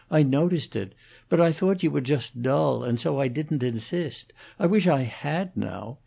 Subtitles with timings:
[0.09, 0.95] I noticed it;
[1.29, 4.33] but I thought you were just dull, and so I didn't insist.
[4.57, 5.99] I wish I had, now.